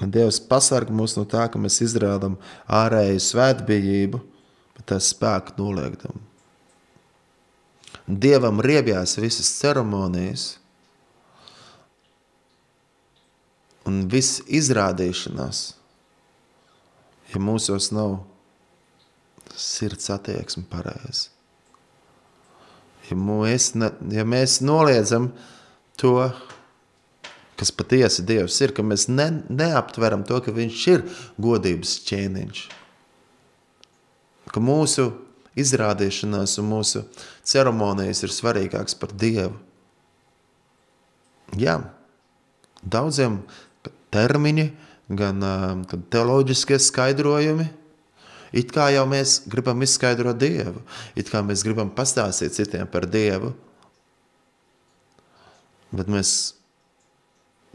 Lai 0.01 0.09
Dievs 0.09 0.39
pasarg 0.49 0.89
mūs 0.93 1.13
no 1.17 1.27
tā, 1.29 1.45
ka 1.51 1.61
mēs 1.61 1.81
izrādām 1.85 2.39
ārēju 2.65 3.21
svētbijību, 3.21 4.21
bet 4.77 4.87
tas 4.93 5.11
spēku 5.13 5.57
noliektam. 5.59 6.17
Dievam 8.07 8.63
riebjās 8.65 9.13
visas 9.21 9.51
ceremonijas, 9.59 10.47
un 13.85 14.03
viss 14.09 14.41
izrādīšanās, 14.49 15.61
ja 17.31 17.41
mūsos 17.41 17.91
nav 17.95 18.19
sirds 19.57 20.09
attieksme 20.13 20.63
pareizi. 20.69 21.29
Ja 23.09 23.17
ne, 23.17 23.89
ja 24.13 24.23
mēs 24.23 24.61
noliedzam 24.63 25.31
to, 25.99 26.29
kas 27.59 27.73
patiesi 27.75 28.23
Dievs 28.25 28.55
ir, 28.63 28.71
ka 28.73 28.85
mēs 28.85 29.09
ne, 29.11 29.27
neaptveram 29.49 30.23
to, 30.27 30.39
ka 30.41 30.53
viņš 30.55 30.85
ir 30.93 31.03
godības 31.41 31.97
ķēniņš, 32.07 32.61
ka 34.53 34.63
mūsu 34.63 35.09
izrādīšanās 35.59 36.55
un 36.61 36.69
mūsu 36.71 37.03
ceremonijas 37.43 38.23
ir 38.23 38.33
svarīgāks 38.33 38.95
par 38.97 39.11
Dievu. 39.11 39.57
Jā, 41.59 41.81
daudziem 42.81 43.41
termiņi, 44.15 44.67
gan 45.11 45.43
teoloģiskie 46.11 46.79
skaidrojumi. 46.79 47.67
It 48.51 48.73
kā 48.75 48.89
jau 48.91 49.05
mēs 49.07 49.41
gribam 49.47 49.79
izskaidrot 49.85 50.39
Dievu, 50.39 50.81
it 51.15 51.29
kā 51.31 51.39
mēs 51.45 51.63
gribam 51.63 51.91
pastāstīt 51.95 52.55
citiem 52.57 52.89
par 52.91 53.07
Dievu, 53.07 53.53
bet 55.95 56.11
mēs 56.11 56.33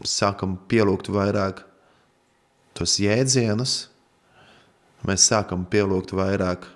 sākam 0.05 0.55
pielūgt 0.69 1.09
vairāk 1.09 1.63
tos 2.77 2.99
jēdzienus, 3.01 3.87
mēs 5.07 5.25
sākam 5.31 5.65
pielūgt 5.65 6.13
vairāk 6.17 6.69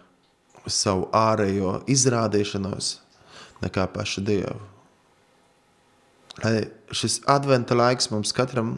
savu 0.65 1.07
ārējo 1.13 1.79
izrādīšanos 1.89 2.95
nekā 3.61 3.85
pašu 3.93 4.25
Dievu. 4.25 4.59
Lai 6.41 6.63
šis 6.95 7.19
adventa 7.29 7.75
laiks 7.77 8.09
mums 8.09 8.33
katram 8.33 8.77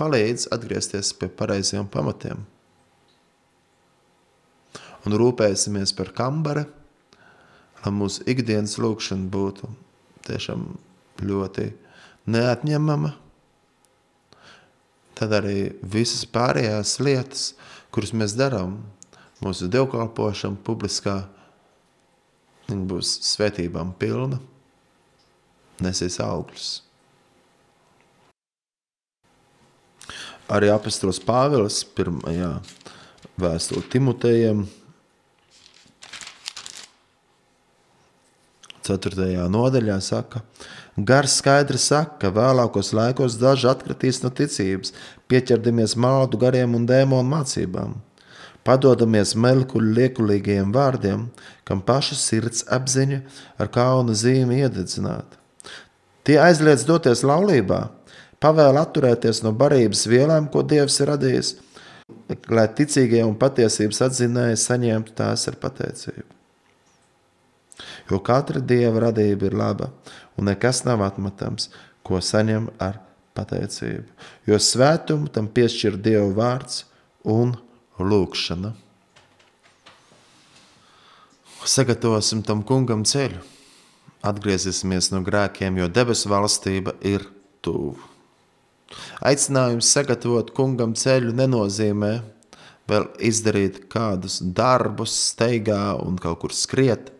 palīdz 0.00 0.48
atgriezties 0.54 1.12
pie 1.18 1.28
pareiziem 1.28 1.86
pamatiem. 1.86 2.40
Un 5.02 5.16
rūpēsimies 5.18 5.94
par 5.98 6.12
kambara, 6.14 6.66
lai 7.82 7.92
mūsu 7.94 8.22
ikdienas 8.30 8.76
lūkšana 8.78 9.26
būtu 9.32 9.70
tiešām 10.28 10.68
ļoti 11.22 11.66
neatņemama. 12.30 13.10
Tad 15.18 15.34
arī 15.38 15.72
visas 15.82 16.22
pārējās 16.30 16.94
lietas, 17.02 17.48
kuras 17.94 18.14
mēs 18.14 18.36
darām, 18.38 18.78
mūsu 19.42 19.66
dievkalpošana 19.70 20.62
publiskā, 20.66 21.18
viņa 22.70 22.88
būs 22.94 23.18
svētībām 23.32 23.92
pilna, 23.98 24.38
nesīs 25.82 26.22
augļus. 26.22 26.72
arī 30.52 30.68
apastols 30.72 31.20
Pāvils 31.22 31.82
pirmajā 31.96 32.50
vēstulē 33.40 33.84
Timotejam 33.92 34.66
4. 38.86 39.48
nodaļā 39.52 39.98
saka, 40.02 40.42
Gars 40.96 41.38
skaidri 41.40 41.78
saka, 41.80 42.18
ka 42.20 42.30
vēlākos 42.36 42.92
laikos 42.92 43.38
daži 43.40 43.70
atkritīs 43.70 44.20
no 44.24 44.28
ticības, 44.28 44.92
pieķerdamies 45.30 45.94
maldu 45.96 46.40
gariem 46.42 46.74
un 46.76 46.84
dēmonu 46.88 47.24
mācībām, 47.30 47.94
padodamies 48.66 49.32
melkuļu 49.40 49.94
liekulīgajiem 49.98 50.74
vārdiem, 50.74 51.30
kam 51.64 51.80
paša 51.86 52.18
sirds 52.20 52.66
apziņa 52.68 53.22
ar 53.56 53.72
kauna 53.72 54.12
zīmi 54.18 54.60
iededzināt. 54.66 55.38
Tie 56.28 56.36
aizliedz 56.38 56.84
doties 56.86 57.24
laulībā, 57.26 57.86
pavēl 58.42 58.78
atturēties 58.82 59.40
no 59.46 59.54
barības 59.56 60.04
vielām, 60.10 60.50
ko 60.52 60.62
Dievs 60.62 61.00
ir 61.00 61.10
radījis, 61.14 61.54
lai 62.52 62.68
ticīgie 62.76 63.24
un 63.24 63.34
patiesības 63.40 64.04
atzinēji 64.10 64.60
saņemtu 64.60 65.16
tās 65.18 65.48
ar 65.48 65.58
pateicību. 65.62 66.41
Jo 68.10 68.20
katra 68.24 68.60
Dieva 68.60 69.08
radība 69.08 69.48
ir 69.48 69.56
laba, 69.58 69.90
un 70.36 70.50
nekas 70.50 70.84
nav 70.88 71.02
atmetams, 71.06 71.70
ko 72.02 72.20
saņem 72.22 72.68
ar 72.82 73.00
pateicību. 73.36 74.06
Jo 74.48 74.58
svētumu 74.60 75.30
tam 75.32 75.48
piešķir 75.48 75.98
Dieva 76.02 76.28
vārds 76.36 76.84
un 77.24 77.54
lūkšana. 77.98 78.72
Sagatavosim 81.62 82.42
tam 82.42 82.64
kungam 82.66 83.04
ceļu, 83.06 83.38
atgriezīsimies 84.26 85.12
no 85.14 85.22
grēkiem, 85.22 85.78
jo 85.78 85.86
debesu 85.86 86.30
valstība 86.32 86.96
ir 87.06 87.28
tuvu. 87.62 87.94
Aicinājums 89.24 89.88
sagatavot 89.94 90.50
kungam 90.56 90.96
ceļu 90.98 91.32
nenozīmē 91.38 92.12
vēl 92.90 93.06
izdarīt 93.24 93.84
kādus 93.92 94.40
darbus, 94.42 95.14
steigā 95.30 95.94
un 96.02 96.18
kaut 96.20 96.42
kur 96.42 96.54
skriet, 96.56 97.12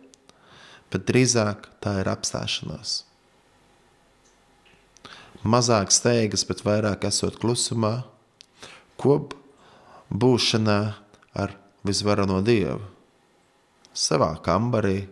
bet 0.93 1.07
drīzāk 1.09 1.67
tā 1.81 1.97
ir 2.03 2.09
apstāšanās. 2.11 3.01
Mazāk 5.43 5.91
steigas, 5.91 6.45
bet 6.47 6.61
vairāk 6.63 7.07
esot 7.09 7.39
klusumā, 7.41 8.05
kop 9.01 9.33
būšanā 10.13 10.79
ar 11.35 11.55
visvarano 11.83 12.39
Dievu. 12.45 12.85
Savā 13.93 14.31
kambarī, 14.45 15.09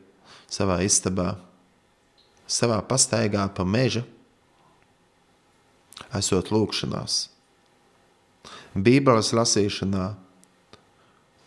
savā 0.50 0.80
istabā, 0.86 1.34
savā 2.48 2.80
pastaigā 2.86 3.44
pa 3.54 3.66
mežu, 3.68 4.06
esot 6.18 6.50
lūkšanās, 6.54 7.28
Bībeles 8.72 9.34
lasīšanā, 9.36 10.06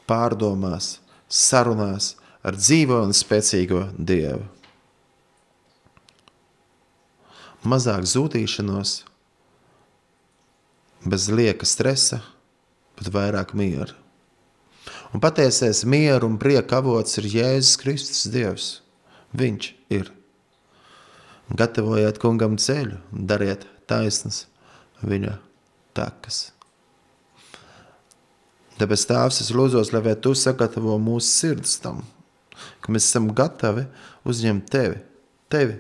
pārdomās, 0.05 0.99
sarunās 1.25 2.11
ar 2.45 2.59
dzīvo 2.61 3.01
un 3.07 3.15
spēcīgo 3.17 3.89
Dievu. 3.97 4.45
Mazāk 7.65 8.05
zūtīšanos, 8.05 8.99
bez 11.09 11.29
lieka 11.33 11.65
stresa, 11.65 12.21
bet 12.99 13.09
vairāk 13.13 13.55
miera. 13.57 13.95
Un 15.15 15.23
patiesais 15.23 15.85
mieru 15.89 16.29
un 16.29 16.37
prieka 16.43 16.83
avots 16.83 17.17
ir 17.21 17.31
Jēzus 17.33 17.79
Kristus 17.81 18.25
Dievs. 18.29 18.67
Viņš 19.35 19.71
ir. 19.95 20.11
Gatavojiet 21.55 22.19
kungam 22.21 22.59
ceļu, 22.61 22.99
dariet 23.13 23.65
taisnas 23.89 24.45
viņa 25.05 25.39
takas. 25.97 26.51
Tāpēc 28.75 29.05
Tēvs, 29.07 29.41
es 29.45 29.53
lūdzos, 29.55 29.93
lai 29.95 30.17
Tu 30.19 30.35
sagatavo 30.35 30.99
mūsu 30.99 31.31
sirdis 31.31 31.79
tam, 31.83 32.03
ka 32.83 32.95
mēs 32.95 33.09
esam 33.09 33.31
gatavi 33.37 33.87
uzņemt 34.29 34.69
Tevi, 34.73 35.01
Tevi, 35.53 35.79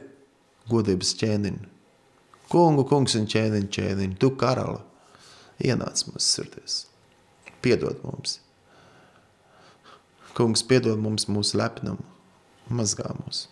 godības 0.70 1.12
ķēniņu. 1.20 1.70
Kungu, 2.52 2.84
kungs 2.88 3.16
un 3.18 3.28
ķēniņu, 3.30 3.70
ķēniņu, 3.74 4.18
Tu 4.20 4.30
karala, 4.40 4.80
ienāc 5.64 6.04
mūsu 6.10 6.24
sirdīs, 6.26 6.78
piedod 7.64 8.00
mums. 8.06 8.38
Kungs, 10.34 10.64
piedod 10.66 10.98
mums 11.00 11.28
mūsu 11.30 11.60
lepnumu, 11.60 12.02
mazgā 12.70 13.12
mūs. 13.20 13.46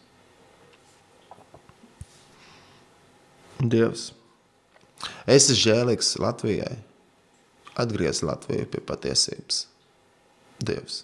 Dievs, 3.63 4.11
Es 5.27 5.47
esmu 5.47 5.59
žēlīgs 5.59 6.15
Latvijai, 6.23 6.77
atgriez 7.79 8.23
Latviju 8.27 8.69
pie 8.71 8.83
patiesības. 8.87 9.67
Dievs. 10.63 11.03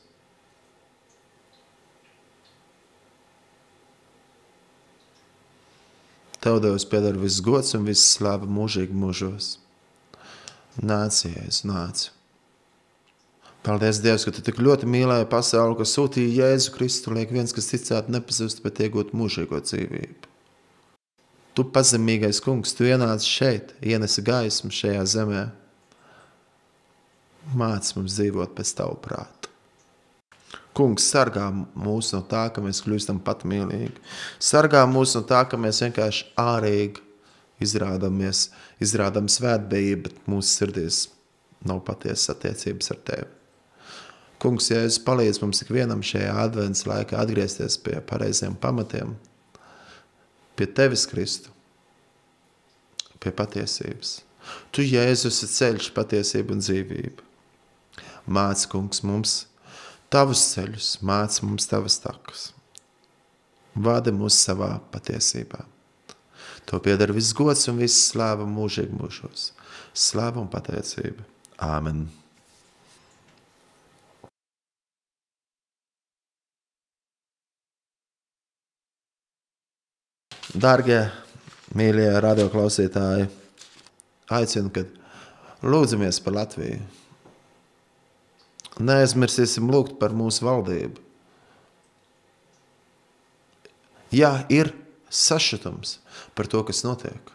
Tev 6.44 6.60
Dievs 6.62 6.86
pieder 6.86 7.16
viss 7.18 7.42
gods 7.42 7.74
un 7.74 7.86
viss 7.88 8.12
slāva 8.14 8.46
mūžīgi 8.46 8.94
mūžos. 8.94 9.56
Nāc, 10.78 11.24
Jēzus, 11.26 11.64
nāc. 11.66 12.04
Paldies, 13.66 13.98
Dievs, 14.04 14.22
ka 14.24 14.32
Tu 14.32 14.44
tik 14.46 14.60
ļoti 14.62 14.86
mīlēji 14.86 15.26
pasauli, 15.32 15.74
ka 15.80 15.86
sūtīji 15.88 16.36
Jēzu 16.38 16.74
Kristu, 16.76 17.12
lai 17.16 17.26
viens, 17.26 17.54
kas 17.54 17.70
ticētu, 17.72 18.14
nepazust, 18.14 18.62
bet 18.62 18.78
iegūtu 18.84 19.18
mūžīgo 19.18 19.58
dzīvību. 19.66 20.30
Tu 21.58 21.66
pazemīgais 21.74 22.38
kungs, 22.44 22.76
Tu 22.78 22.86
ienāc 22.86 23.26
šeit, 23.26 23.74
ienesi 23.82 24.22
gaismu 24.22 24.70
šajā 24.70 25.02
zemē. 25.10 25.42
Māc 27.58 27.90
mums 27.96 28.14
dzīvot 28.14 28.54
pēc 28.54 28.76
Tavu 28.78 29.00
prātu. 29.02 29.37
Kungs 30.78 31.08
sargā 31.10 31.48
mūs 31.74 32.12
no 32.14 32.20
tā, 32.30 32.44
ka 32.54 32.62
mēs 32.62 32.84
kļūstam 32.84 33.18
patmīlīgi. 33.26 33.96
Sargā 34.38 34.84
mūs 34.86 35.16
no 35.18 35.24
tā, 35.26 35.42
ka 35.50 35.58
mēs 35.58 35.82
vienkārši 35.82 36.28
ārīgi 36.38 37.02
izrādāmies, 37.64 38.44
izrādām 38.82 39.26
svētbijību, 39.32 40.04
bet 40.06 40.30
mūsu 40.30 40.52
sirdīs 40.60 41.00
nav 41.66 41.82
patiesas 41.86 42.30
attiecības 42.36 42.94
ar 42.94 43.02
Tevi. 43.10 43.28
Kungs, 44.38 44.68
jūs 44.70 45.00
palīdz 45.02 45.40
mums 45.42 45.64
ikvienam 45.64 46.04
šajā 46.06 46.30
adventas 46.44 46.84
laikā 46.86 47.18
atgriezties 47.18 47.74
pie 47.82 47.96
pareiziem 48.06 48.54
pamatiem, 48.54 49.16
pie 50.54 50.68
Tevis, 50.78 51.08
Kristu, 51.10 51.50
pie 53.18 53.34
patiesības. 53.34 54.20
Tu, 54.70 54.86
Jēzus, 54.86 55.42
ir 55.42 55.50
ceļš, 55.56 55.90
patiesība 55.96 56.54
un 56.54 56.62
dzīvība. 56.62 57.26
Māc, 58.30 58.62
kungs, 58.70 59.02
mums 59.02 59.40
tavus 60.12 60.42
ceļus, 60.54 60.92
māc 61.04 61.40
mums 61.44 61.68
tavas 61.68 61.98
takas. 62.02 62.48
Vādi 63.78 64.12
mūs 64.14 64.38
savā 64.42 64.78
patiesībā. 64.92 65.64
To 66.68 66.80
pieder 66.84 67.12
viss 67.16 67.32
gods 67.36 67.68
un 67.70 67.78
viss 67.80 68.10
slāva 68.10 68.44
mūžīgi 68.48 68.96
mūžos. 68.98 69.52
Slāva 69.96 70.42
un 70.42 70.48
pateicība. 70.52 71.24
Āmen. 71.64 72.06
Dārgie, 80.58 81.02
mīļie 81.76 82.08
radioklausītāji, 82.24 83.28
aicinu, 84.32 84.72
kad 84.74 84.88
lūdzamies 85.62 86.18
par 86.24 86.34
Latviju 86.40 86.80
Neaizmirsīsim 88.78 89.70
lūgt 89.72 89.96
par 89.98 90.14
mūsu 90.14 90.46
valdību. 90.46 91.02
Jā, 94.14 94.44
ir 94.48 94.70
sašutums 95.10 95.98
par 96.38 96.48
to, 96.48 96.62
kas 96.64 96.84
notiek. 96.86 97.32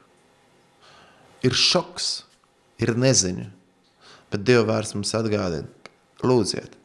Ir 1.44 1.54
šoks, 1.58 2.24
ir 2.82 2.96
neziņa, 2.98 3.50
bet 4.32 4.46
Dieva 4.48 4.64
vārds 4.72 4.96
mums 4.96 5.12
atgādina, 5.18 5.68
lūdziet. 6.24 6.80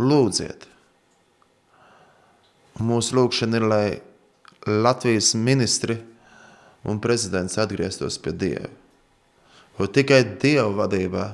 Lūdziet. 0.00 0.68
Mūsu 2.80 3.18
lūkšana 3.18 3.58
ir, 3.58 3.66
lai 3.68 3.86
Latvijas 4.64 5.34
ministri 5.34 5.98
un 6.88 7.02
prezidents 7.02 7.58
atgrieztos 7.60 8.16
pie 8.22 8.32
Dieva. 8.32 8.70
Jo 9.76 9.88
tikai 9.90 10.22
Dieva 10.40 10.70
vadībā 10.84 11.26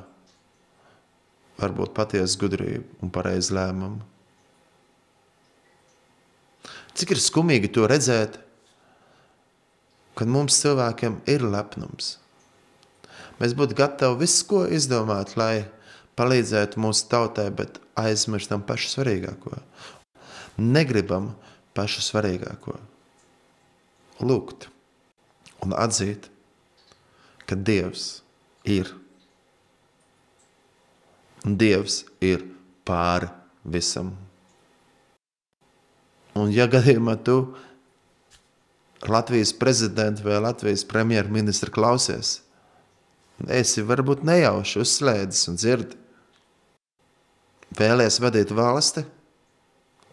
var 1.58 1.74
būt 1.74 1.94
patiesa 1.96 2.38
gudrība 2.40 3.02
un 3.02 3.12
pareiza 3.14 3.56
lēmuma. 3.56 4.04
Cik 6.98 7.14
ir 7.14 7.20
skumīgi 7.22 7.70
to 7.74 7.86
redzēt, 7.90 8.40
kad 10.18 10.30
mums 10.30 10.56
cilvēkiem 10.58 11.20
ir 11.30 11.44
lepnums. 11.46 12.16
Mēs 13.38 13.54
būtu 13.54 13.76
gatavi 13.78 14.24
visu, 14.24 14.46
ko 14.50 14.64
izdomāt, 14.66 15.36
lai 15.38 15.68
palīdzētu 16.18 16.80
mūsu 16.82 17.06
tautai, 17.10 17.46
bet 17.54 17.78
aizmirstam 17.98 18.64
pašu 18.66 18.90
svarīgāko. 18.96 19.60
Negribam 20.58 21.30
pašu 21.78 22.02
svarīgāko. 22.02 22.74
Lūgt 24.18 24.66
un 25.62 25.74
atzīt, 25.78 26.26
ka 27.46 27.54
Dievs 27.54 28.24
ir 28.66 28.90
Dievs 31.44 32.02
ir 32.24 32.44
pāri 32.88 33.28
visam. 33.64 34.14
Un 36.38 36.52
ja 36.54 36.68
gadījumā 36.70 37.16
tu 37.26 37.38
Latvijas 39.08 39.52
prezidenta 39.54 40.24
vai 40.26 40.40
Latvijas 40.42 40.84
premjerministra 40.86 41.70
klausies, 41.70 42.40
esi 43.46 43.84
varbūt 43.86 44.24
nejauši 44.26 44.82
uzslēdzis 44.82 45.50
un 45.50 45.58
dzirdi. 45.58 45.98
Vēlies 47.78 48.18
vadīt 48.22 48.50
valsti, 48.56 49.04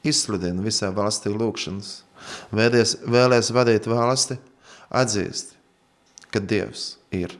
izsludina 0.06 0.62
visā 0.66 0.92
valstī 0.94 1.32
lūkšanas. 1.34 1.94
Vēlies, 2.54 2.98
vēlies 3.10 3.50
vadīt 3.56 3.90
valsti, 3.90 4.38
atzīst, 4.94 5.56
ka 6.30 6.42
Dievs 6.44 6.96
ir. 7.16 7.34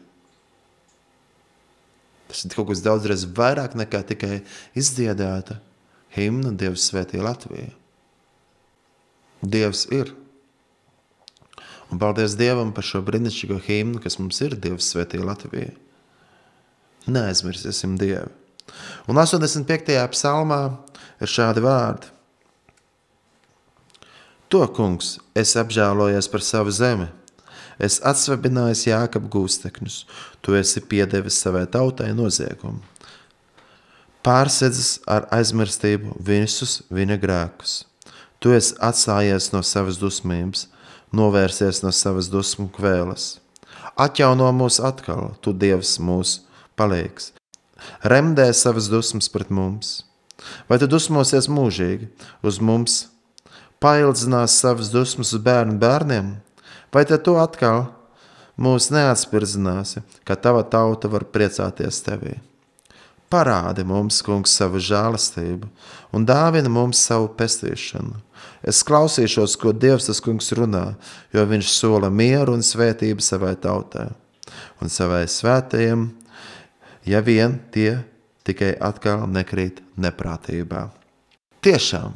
Tas 2.36 2.44
ir 2.44 2.52
kaut 2.52 2.68
kas 2.68 2.82
daudzreiz 2.84 3.22
vairāk 3.32 3.78
nekā 3.80 4.02
tikai 4.10 4.42
izdziedāta 4.76 5.62
himna 6.18 6.52
Dievs 6.52 6.90
svētī 6.90 7.22
Latviju. 7.24 7.70
Dievs 9.40 9.86
ir. 9.96 10.12
Un 11.88 12.02
paldies 12.02 12.36
Dievam 12.36 12.74
par 12.76 12.84
šo 12.84 13.00
brīnišķīgo 13.08 13.62
himnu, 13.70 14.04
kas 14.04 14.20
mums 14.20 14.42
ir 14.44 14.58
Dievs 14.60 14.92
svētī 14.92 15.22
Latviju. 15.24 15.72
Neaizmirsīsim 17.08 17.96
Dievu. 18.02 18.28
Un 19.08 19.16
85. 19.22 19.96
psalmā 20.12 20.60
ir 21.24 21.32
šādi 21.32 21.64
vārdi. 21.64 22.12
To, 24.52 24.68
kungs, 24.76 25.22
es 25.32 25.56
apžēlojos 25.56 26.28
par 26.34 26.44
savu 26.44 26.76
zemi– 26.76 27.08
Es 27.80 28.00
atsvabināju 28.04 28.90
Jāekabu 28.90 29.30
gūstekņus, 29.34 29.98
tu 30.42 30.56
esi 30.56 30.82
piedevis 30.82 31.40
savai 31.42 31.66
tautai 31.68 32.14
noziegumu. 32.16 32.80
Pārsedzis 34.26 35.04
ar 35.06 35.28
aizmirstību 35.36 36.16
visus 36.26 36.80
viņa 36.90 37.20
grēkus. 37.22 37.84
Tu 38.40 38.56
esi 38.56 38.74
atstājies 38.82 39.52
no 39.54 39.62
savas 39.62 40.00
dusmības, 40.02 40.66
novērsies 41.14 41.84
no 41.84 41.92
savas 41.94 42.32
dusmu 42.34 42.72
kvēles. 42.74 43.36
Atjauno 43.96 44.48
mūs 44.56 44.80
atkal, 44.82 45.36
tu 45.46 45.54
Dievs 45.54 46.00
mūs 46.02 46.40
palīgs. 46.80 47.32
Remdē 48.02 48.48
savas 48.54 48.90
dusmas 48.90 49.30
pret 49.30 49.52
mums. 49.54 50.02
Vai 50.70 50.80
tu 50.82 50.90
dusmosies 50.90 51.48
mūžīgi 51.52 52.10
uz 52.44 52.58
mums? 52.60 53.06
Paildzinās 53.84 54.58
savas 54.58 54.90
dusmas 54.90 55.36
uz 55.36 55.44
bērnu 55.46 55.78
bērniem? 55.80 56.34
Vai 56.96 57.04
tad 57.04 57.26
tu 57.28 57.34
atkal 57.36 57.90
mūs 58.56 58.86
neatspirdzināsi, 58.96 60.00
ka 60.24 60.38
tava 60.40 60.62
tauta 60.64 61.10
var 61.12 61.26
priecāties 61.28 61.98
tevī? 62.06 62.38
Parādi 63.28 63.84
mums, 63.84 64.22
kungs, 64.24 64.54
savu 64.56 64.80
žēlastību 64.80 65.68
un 66.16 66.28
dāvina 66.30 66.72
mums 66.72 67.02
savu 67.04 67.28
pestīšanu. 67.36 68.22
Es 68.64 68.80
klausīšos, 68.88 69.58
ko 69.60 69.74
Dievs 69.76 70.08
tas 70.08 70.22
kungs 70.24 70.54
runā, 70.56 70.94
jo 71.36 71.44
viņš 71.50 71.72
sola 71.74 72.08
mieru 72.08 72.56
un 72.56 72.64
svētību 72.64 73.26
savai 73.26 73.58
tautai 73.60 74.08
un 74.80 74.92
savai 74.94 75.26
svētajiem, 75.28 76.06
ja 77.12 77.20
vien 77.26 77.58
tie 77.76 77.98
tikai 78.48 78.72
atkal 78.80 79.28
nekrīt 79.28 79.84
neprātībā. 80.00 80.86
Tiešām! 81.66 82.16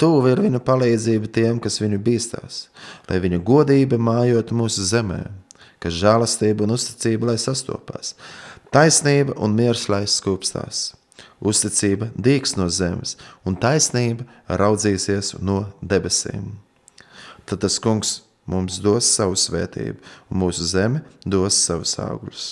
Tuvu 0.00 0.30
ir 0.32 0.40
viņa 0.40 0.62
palīdzība 0.64 1.28
tiem, 1.28 1.58
kas 1.60 1.76
viņu 1.82 1.98
bīstās, 2.00 2.62
lai 3.10 3.18
viņa 3.20 3.40
godība 3.44 3.98
mājot 4.00 4.54
mūsu 4.56 4.86
zemē, 4.88 5.26
kas 5.80 5.98
žēlastība 5.98 6.64
un 6.64 6.72
uzticība 6.76 7.32
lai 7.32 7.36
sastopās, 7.40 8.14
taisnība 8.72 9.36
un 9.36 9.58
miers 9.58 9.90
lai 9.92 10.06
skūpstās. 10.08 10.94
Uzticība 11.40 12.10
dīks 12.16 12.56
no 12.56 12.68
zemes, 12.72 13.14
un 13.44 13.56
taisnība 13.60 14.24
raudzīsies 14.48 15.34
no 15.40 15.62
debesīm. 15.80 16.50
Tad 17.48 17.60
tas 17.64 17.76
kungs 17.80 18.20
mums 18.48 18.80
dos 18.80 19.08
savu 19.08 19.36
svētību, 19.36 20.00
un 20.32 20.42
mūsu 20.42 20.64
zeme 20.68 21.04
dos 21.24 21.60
savus 21.60 21.96
augļus. 22.00 22.50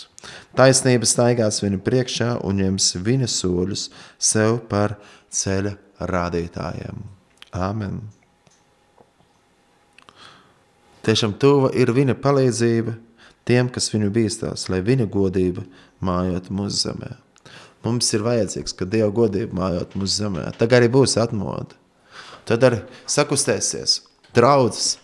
Taisnība 0.57 1.09
staigās 1.09 1.63
viņa 1.65 1.85
priekšā 1.85 2.33
un 2.45 2.61
ņems 2.63 2.95
viņa 3.05 3.29
soļus 3.41 3.89
sev 4.21 4.61
par 4.73 4.99
ceļa 5.33 5.77
rādītājiem. 6.13 7.18
Āmen. 7.55 8.03
Tiešām 11.07 11.33
tuva 11.41 11.71
ir 11.73 11.89
viņa 11.97 12.19
palīdzība 12.21 12.93
tiem, 13.49 13.71
kas 13.73 13.89
viņu 13.95 14.11
bīstās, 14.13 14.67
lai 14.69 14.83
viņa 14.85 15.07
godība 15.09 15.65
mājot 16.05 16.51
mūsu 16.53 16.83
zemē. 16.83 17.15
Mums 17.87 18.11
ir 18.13 18.25
vajadzīgs, 18.27 18.75
ka 18.77 18.85
Dieva 18.85 19.09
godība 19.15 19.57
mājot 19.57 19.97
mūsu 19.97 20.25
zemē. 20.25 20.49
Tagad 20.59 20.83
arī 20.83 20.91
būs 20.93 21.17
atmoda. 21.23 21.79
Tad 22.49 22.65
arī 22.67 22.83
sakustēsies 23.09 24.03
draudzes, 24.37 24.99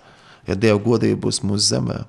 ja 0.45 0.59
Dieva 0.59 0.83
godība 0.83 1.23
būs 1.25 1.41
mūsu 1.47 1.71
zemē. 1.71 2.03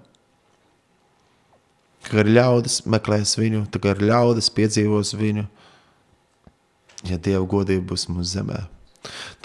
Kad 2.06 2.26
ir 2.26 2.36
ļaudis 2.36 2.82
meklēs 2.90 3.38
viņu, 3.40 3.64
tad 3.72 3.88
ir 3.94 4.04
ļaudis 4.12 4.52
piedzīvos 4.54 5.16
viņu, 5.18 5.48
ja 7.08 7.18
Dieva 7.18 7.46
godība 7.48 7.94
būs 7.94 8.10
mūsu 8.12 8.34
zemē. 8.36 8.66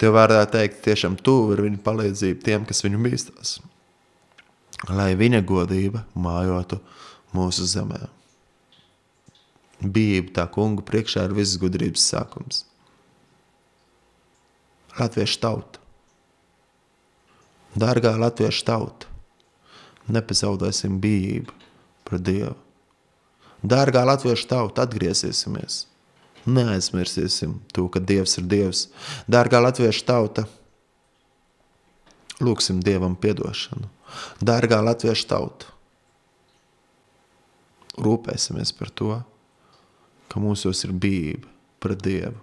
Tev 0.01 0.15
vārdā 0.17 0.43
teikt, 0.49 0.81
tiešām 0.87 1.19
tuvu 1.21 1.55
ir 1.55 1.65
viņa 1.67 1.83
palīdzība 1.85 2.47
tiem, 2.47 2.65
kas 2.69 2.83
viņu 2.85 3.01
mīstās 3.01 3.59
lai 4.89 5.13
viņa 5.17 5.41
godība 5.45 6.05
mājotu 6.17 6.79
mūsu 7.35 7.67
zemē. 7.69 8.01
Bība 9.81 10.33
tā 10.37 10.45
kungu 10.49 10.85
priekšā 10.85 11.25
ir 11.27 11.35
visas 11.37 11.59
gudrības 11.61 12.05
sākums. 12.05 12.65
Latviešu 14.97 15.39
tauta. 15.41 15.79
Dārgā 17.71 18.11
latviešu 18.19 18.65
tauta, 18.67 19.07
nepazaudēsim 20.11 20.99
bību 21.01 21.55
pret 22.05 22.25
Dievu. 22.27 22.57
Dārgā 23.61 24.03
latviešu 24.09 24.49
tauta, 24.49 24.83
atgriezīsimies. 24.83 25.85
Neaizmirsīsim 26.49 27.59
to, 27.75 27.85
ka 27.93 28.01
Dievs 28.01 28.37
ir 28.41 28.47
Dievs. 28.49 28.87
Dārgā 29.29 29.61
latviešu 29.61 30.05
tauta, 30.07 30.47
lūksim 32.41 32.79
Dievam 32.81 33.13
piedošanu 33.19 33.89
Dārgā 34.43 34.81
latviešu 34.83 35.27
tauta, 35.29 35.69
rūpēsimies 38.01 38.73
par 38.77 38.91
to, 38.95 39.17
ka 40.31 40.41
mūsos 40.41 40.83
ir 40.87 40.93
bība 40.95 41.47
pret 41.83 42.01
Dievu, 42.03 42.37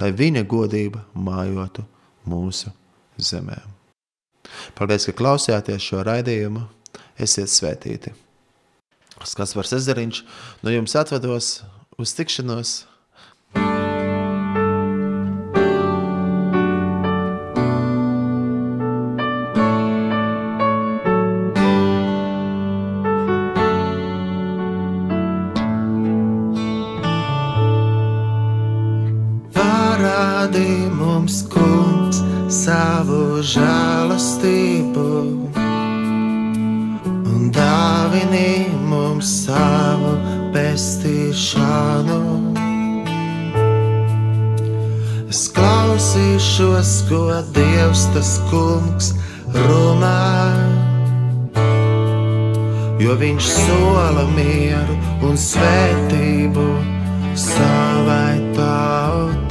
lai 0.00 0.10
viņa 0.16 0.44
godība 0.48 1.04
mājotu 1.14 1.84
mūsu 2.28 2.72
zemē. 3.18 3.58
Paldies, 4.76 5.06
ka 5.08 5.16
klausījāties 5.16 5.82
šo 5.82 6.02
raidījumu. 6.06 6.66
Esiet 7.22 7.50
svētīti! 7.52 8.12
Kaspars 9.22 9.74
Ezeriņš 9.76 10.22
no 10.64 10.72
jums 10.72 10.94
atvedos 10.98 11.50
uz 12.00 12.14
tikšanos 12.16 12.72
tas 48.12 48.36
kungs 48.50 49.12
runā, 49.54 50.52
jo 53.02 53.16
viņš 53.20 53.52
sola 53.52 54.26
mieru 54.36 54.98
un 55.28 55.38
svētību 55.40 56.66
savai 57.48 58.36
tautai. 58.56 59.41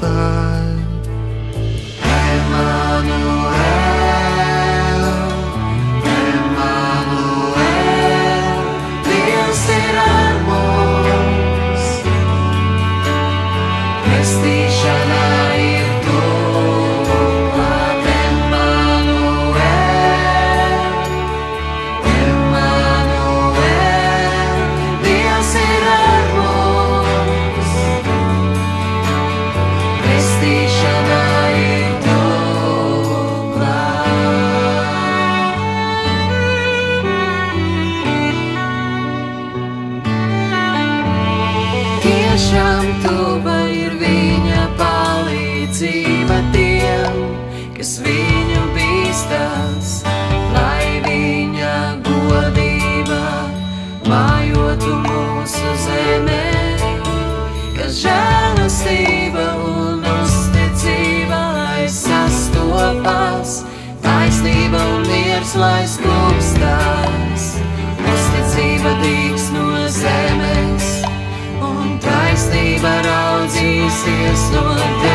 Lai 65.60 65.84
skumstās, 65.90 67.48
uzticība 68.14 68.94
dīks 69.02 69.50
no 69.56 69.68
zemes, 69.92 70.90
un 71.60 71.98
taisnība 72.04 72.98
raudzīsies 73.08 74.52
no 74.56 74.68
tevis. 74.78 75.11